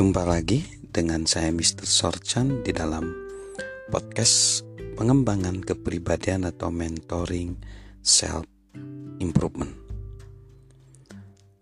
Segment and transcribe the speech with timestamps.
[0.00, 1.84] Jumpa lagi dengan saya Mr.
[1.84, 3.04] Sorchan di dalam
[3.92, 4.64] podcast
[4.96, 7.60] pengembangan kepribadian atau mentoring
[8.00, 8.48] self
[9.20, 9.68] improvement.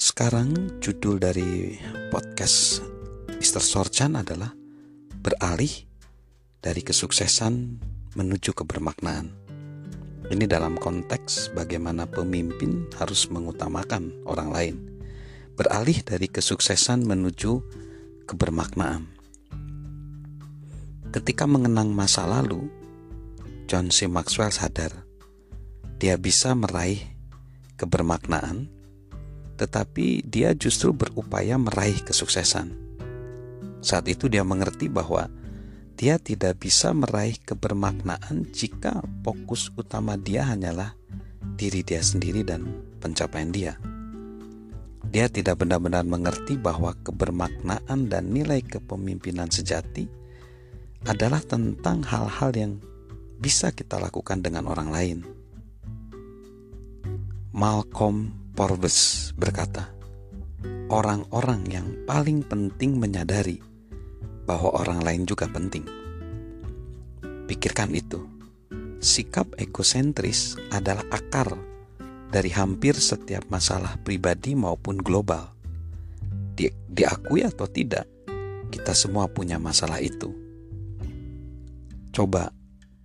[0.00, 1.76] Sekarang judul dari
[2.08, 2.80] podcast
[3.36, 3.60] Mr.
[3.60, 4.56] Sorchan adalah
[5.20, 5.84] beralih
[6.64, 7.84] dari kesuksesan
[8.16, 9.28] menuju kebermaknaan.
[10.32, 14.76] Ini dalam konteks bagaimana pemimpin harus mengutamakan orang lain.
[15.52, 17.91] Beralih dari kesuksesan menuju
[18.24, 19.06] kebermaknaan.
[21.12, 22.72] Ketika mengenang masa lalu,
[23.68, 24.08] John C.
[24.08, 25.04] Maxwell sadar
[26.02, 26.98] dia bisa meraih
[27.78, 28.66] kebermaknaan,
[29.54, 32.74] tetapi dia justru berupaya meraih kesuksesan.
[33.78, 35.30] Saat itu dia mengerti bahwa
[35.94, 40.98] dia tidak bisa meraih kebermaknaan jika fokus utama dia hanyalah
[41.54, 42.66] diri dia sendiri dan
[42.98, 43.78] pencapaian dia.
[45.10, 50.06] Dia tidak benar-benar mengerti bahwa kebermaknaan dan nilai kepemimpinan sejati
[51.02, 52.72] adalah tentang hal-hal yang
[53.42, 55.18] bisa kita lakukan dengan orang lain.
[57.50, 59.90] Malcolm Forbes berkata,
[60.86, 63.58] "Orang-orang yang paling penting menyadari
[64.46, 65.82] bahwa orang lain juga penting."
[67.50, 68.22] Pikirkan itu.
[69.02, 71.71] Sikap egosentris adalah akar
[72.32, 75.52] dari hampir setiap masalah pribadi maupun global.
[76.56, 78.08] Di, diakui atau tidak,
[78.72, 80.32] kita semua punya masalah itu.
[82.08, 82.48] Coba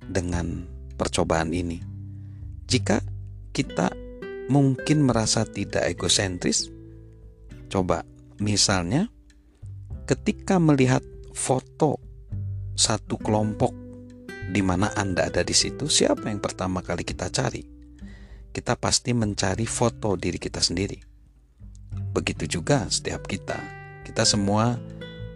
[0.00, 0.64] dengan
[0.96, 1.84] percobaan ini.
[2.64, 3.04] Jika
[3.52, 3.92] kita
[4.48, 6.72] mungkin merasa tidak egosentris,
[7.68, 8.08] coba
[8.40, 9.12] misalnya
[10.08, 11.04] ketika melihat
[11.36, 12.00] foto
[12.72, 13.76] satu kelompok
[14.48, 17.79] di mana Anda ada di situ, siapa yang pertama kali kita cari?
[18.50, 20.98] Kita pasti mencari foto diri kita sendiri.
[22.10, 23.58] Begitu juga setiap kita.
[24.02, 24.78] Kita semua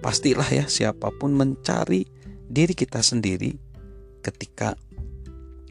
[0.02, 2.10] pastilah ya siapa pun mencari
[2.50, 3.54] diri kita sendiri
[4.20, 4.74] ketika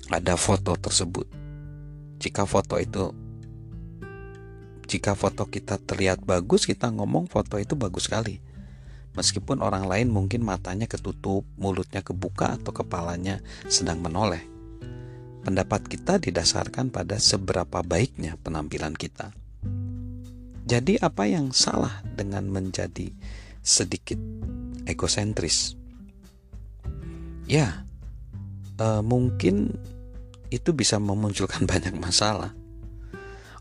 [0.07, 1.27] ada foto tersebut.
[2.23, 3.11] Jika foto itu
[4.87, 8.43] jika foto kita terlihat bagus, kita ngomong foto itu bagus sekali.
[9.17, 14.52] Meskipun orang lain mungkin matanya ketutup, mulutnya kebuka atau kepalanya sedang menoleh.
[15.43, 19.35] Pendapat kita didasarkan pada seberapa baiknya penampilan kita.
[20.63, 23.11] Jadi, apa yang salah dengan menjadi
[23.59, 24.15] sedikit
[24.87, 25.75] egosentris?
[27.43, 27.83] Ya,
[28.79, 29.75] eh, mungkin
[30.47, 32.55] itu bisa memunculkan banyak masalah.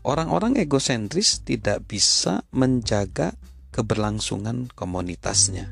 [0.03, 3.35] Orang-orang egosentris tidak bisa menjaga
[3.75, 5.71] keberlangsungan komunitasnya.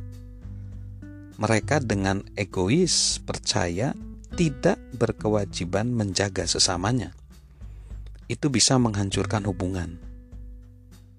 [1.39, 3.91] Mereka dengan egois percaya
[4.31, 7.11] tidak berkewajiban menjaga sesamanya,
[8.31, 9.99] itu bisa menghancurkan hubungan.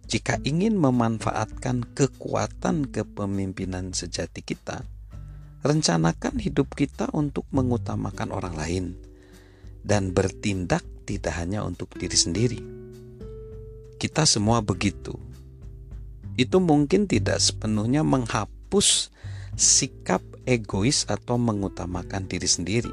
[0.08, 4.84] Jika ingin memanfaatkan kekuatan kepemimpinan sejati kita,
[5.62, 8.84] rencanakan hidup kita untuk mengutamakan orang lain
[9.84, 12.60] dan bertindak tidak hanya untuk diri sendiri.
[14.00, 15.14] Kita semua begitu.
[16.34, 19.11] Itu mungkin tidak sepenuhnya menghapus
[19.56, 22.92] sikap egois atau mengutamakan diri sendiri.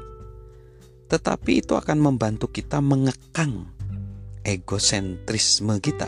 [1.10, 3.66] Tetapi itu akan membantu kita mengekang
[4.46, 6.06] egosentrisme kita.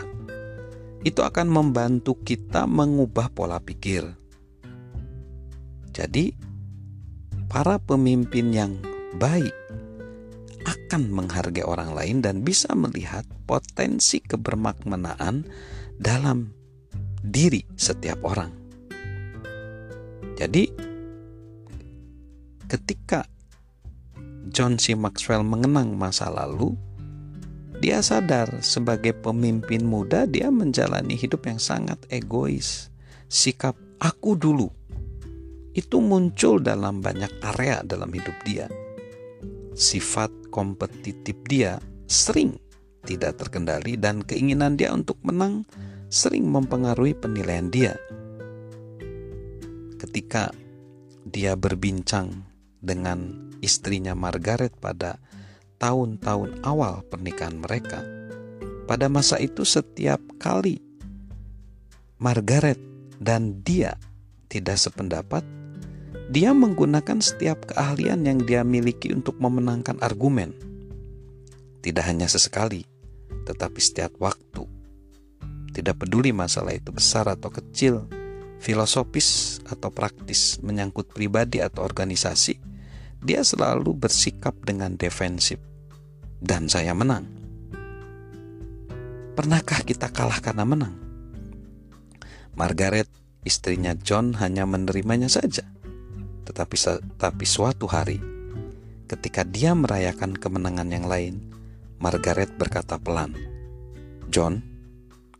[1.02, 4.06] Itu akan membantu kita mengubah pola pikir.
[5.90, 6.30] Jadi,
[7.50, 8.72] para pemimpin yang
[9.19, 9.52] baik
[10.62, 15.42] akan menghargai orang lain dan bisa melihat potensi kebermaknaan
[15.98, 16.54] dalam
[17.20, 18.61] diri setiap orang.
[20.42, 20.66] Jadi,
[22.66, 23.22] ketika
[24.50, 24.98] John C.
[24.98, 26.75] Maxwell mengenang masa lalu,
[27.78, 32.91] dia sadar sebagai pemimpin muda dia menjalani hidup yang sangat egois.
[33.31, 34.66] Sikap aku dulu
[35.78, 38.66] itu muncul dalam banyak area dalam hidup dia.
[39.78, 41.78] Sifat kompetitif dia
[42.10, 42.58] sering
[43.06, 45.62] tidak terkendali dan keinginan dia untuk menang
[46.11, 47.94] sering mempengaruhi penilaian dia.
[50.02, 50.50] Ketika
[51.22, 52.43] dia berbincang
[52.82, 55.22] dengan istrinya Margaret pada
[55.78, 58.02] tahun-tahun awal pernikahan mereka.
[58.90, 60.82] Pada masa itu setiap kali
[62.19, 62.78] Margaret
[63.22, 63.99] dan dia
[64.50, 65.46] tidak sependapat,
[66.31, 70.54] dia menggunakan setiap keahlian yang dia miliki untuk memenangkan argumen.
[71.82, 72.87] Tidak hanya sesekali,
[73.46, 74.66] tetapi setiap waktu.
[75.72, 78.06] Tidak peduli masalah itu besar atau kecil,
[78.62, 82.62] filosofis atau praktis, menyangkut pribadi atau organisasi,
[83.19, 85.59] dia selalu bersikap dengan defensif,
[86.38, 87.26] dan saya menang.
[89.35, 90.94] Pernahkah kita kalah karena menang?
[92.55, 93.11] Margaret
[93.43, 95.67] istrinya John hanya menerimanya saja.
[96.47, 96.76] Tetapi
[97.19, 98.20] tapi suatu hari
[99.11, 101.35] ketika dia merayakan kemenangan yang lain,
[101.99, 103.35] Margaret berkata pelan,
[104.29, 104.61] "John,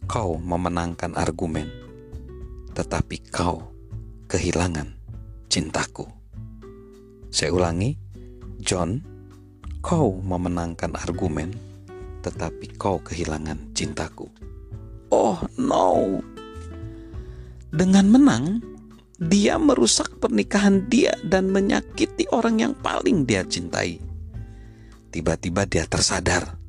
[0.07, 1.82] kau memenangkan argumen,
[2.73, 3.65] tetapi kau
[4.29, 4.93] kehilangan
[5.49, 6.23] cintaku."
[7.33, 7.97] Saya ulangi,
[8.61, 9.01] John,
[9.81, 11.57] kau memenangkan argumen,
[12.21, 14.29] tetapi kau kehilangan cintaku.
[15.09, 16.21] Oh no!
[17.73, 18.45] Dengan menang,
[19.17, 23.97] dia merusak pernikahan dia dan menyakiti orang yang paling dia cintai.
[25.09, 26.61] Tiba-tiba dia tersadar.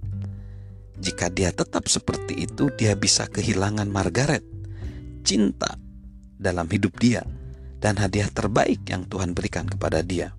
[0.95, 4.47] Jika dia tetap seperti itu, dia bisa kehilangan Margaret,
[5.27, 5.82] cinta
[6.43, 7.23] dalam hidup dia,
[7.79, 10.35] dan hadiah terbaik yang Tuhan berikan kepada dia.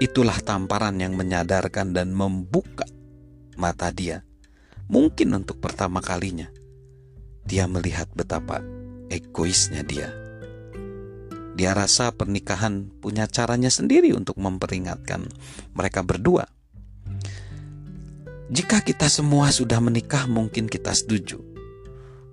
[0.00, 2.88] Itulah tamparan yang menyadarkan dan membuka
[3.60, 4.24] mata dia.
[4.88, 6.48] Mungkin untuk pertama kalinya,
[7.44, 8.60] dia melihat betapa
[9.08, 10.12] egoisnya dia.
[11.54, 15.24] Dia rasa pernikahan punya caranya sendiri untuk memperingatkan
[15.72, 16.50] mereka berdua.
[18.50, 21.40] Jika kita semua sudah menikah, mungkin kita setuju.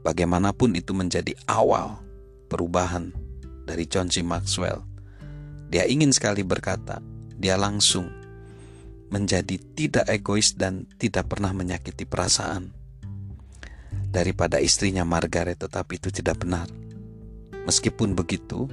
[0.01, 2.01] Bagaimanapun itu menjadi awal
[2.51, 3.15] perubahan
[3.63, 4.19] dari John C.
[4.19, 4.83] Maxwell.
[5.71, 6.99] Dia ingin sekali berkata,
[7.39, 8.11] dia langsung
[9.07, 12.75] menjadi tidak egois dan tidak pernah menyakiti perasaan.
[14.11, 16.67] Daripada istrinya Margaret, tetapi itu tidak benar.
[17.63, 18.67] Meskipun begitu,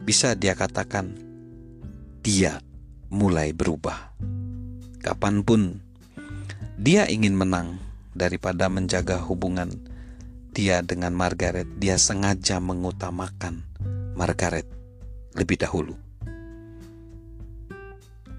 [0.00, 1.12] bisa dia katakan
[2.24, 2.64] dia
[3.12, 4.16] mulai berubah.
[5.04, 5.84] Kapan pun
[6.80, 7.76] dia ingin menang
[8.16, 9.68] daripada menjaga hubungan
[10.50, 13.62] dia dengan Margaret, dia sengaja mengutamakan
[14.18, 14.66] Margaret
[15.38, 15.94] lebih dahulu.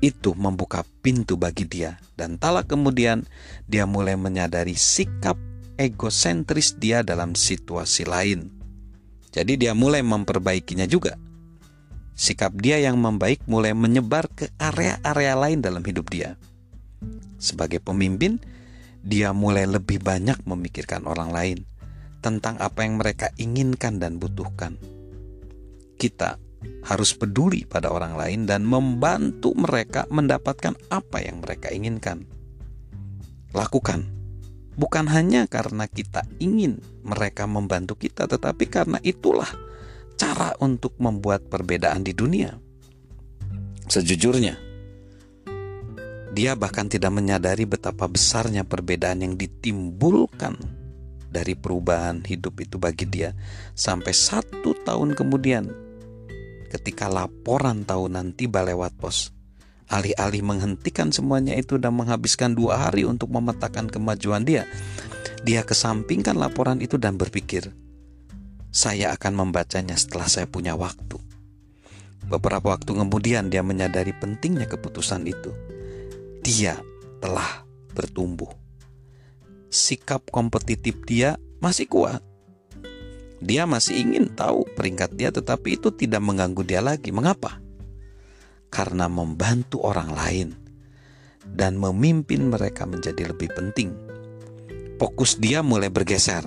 [0.02, 3.24] Itu membuka pintu bagi dia, dan tak kemudian
[3.70, 5.38] dia mulai menyadari sikap
[5.78, 8.52] egosentris dia dalam situasi lain.
[9.32, 11.16] Jadi, dia mulai memperbaikinya juga
[12.22, 16.38] sikap dia yang membaik mulai menyebar ke area-area lain dalam hidup dia.
[17.42, 18.38] Sebagai pemimpin,
[19.02, 21.58] dia mulai lebih banyak memikirkan orang lain
[22.22, 24.78] tentang apa yang mereka inginkan dan butuhkan.
[25.98, 26.38] Kita
[26.86, 32.26] harus peduli pada orang lain dan membantu mereka mendapatkan apa yang mereka inginkan.
[33.52, 34.06] Lakukan,
[34.78, 39.50] bukan hanya karena kita ingin mereka membantu kita, tetapi karena itulah
[40.16, 42.54] cara untuk membuat perbedaan di dunia.
[43.90, 44.56] Sejujurnya,
[46.32, 50.81] dia bahkan tidak menyadari betapa besarnya perbedaan yang ditimbulkan
[51.32, 53.32] dari perubahan hidup itu bagi dia
[53.72, 55.72] sampai satu tahun kemudian
[56.72, 59.32] ketika laporan tahunan tiba lewat pos.
[59.92, 64.64] Alih-alih menghentikan semuanya itu dan menghabiskan dua hari untuk memetakan kemajuan dia,
[65.44, 67.76] dia kesampingkan laporan itu dan berpikir,
[68.72, 71.20] saya akan membacanya setelah saya punya waktu.
[72.24, 75.52] Beberapa waktu kemudian dia menyadari pentingnya keputusan itu.
[76.40, 76.80] Dia
[77.20, 78.61] telah bertumbuh.
[79.72, 82.20] Sikap kompetitif dia masih kuat.
[83.42, 87.10] Dia masih ingin tahu peringkat dia tetapi itu tidak mengganggu dia lagi.
[87.10, 87.58] Mengapa?
[88.68, 90.48] Karena membantu orang lain
[91.48, 93.96] dan memimpin mereka menjadi lebih penting.
[95.00, 96.46] Fokus dia mulai bergeser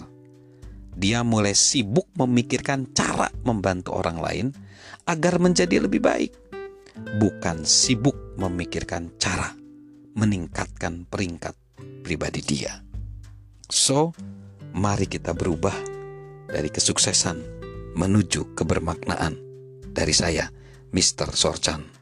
[0.95, 4.47] dia mulai sibuk memikirkan cara membantu orang lain
[5.11, 6.33] agar menjadi lebih baik,
[7.19, 9.50] bukan sibuk memikirkan cara
[10.14, 11.59] meningkatkan peringkat
[12.07, 12.78] pribadi dia.
[13.75, 14.14] So,
[14.71, 15.75] mari kita berubah
[16.47, 17.43] dari kesuksesan
[17.99, 19.35] menuju kebermaknaan.
[19.90, 20.47] Dari saya,
[20.95, 21.35] Mr.
[21.35, 21.93] Sorchan.